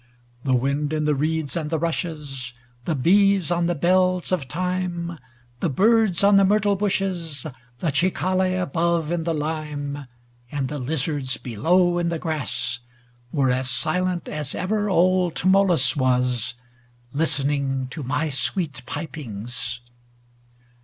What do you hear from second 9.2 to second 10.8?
the lime, And the